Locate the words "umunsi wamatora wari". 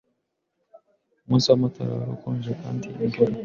1.25-2.11